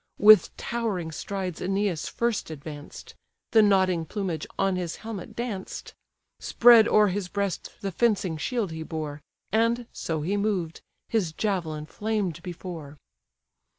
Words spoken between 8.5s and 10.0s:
he bore, And,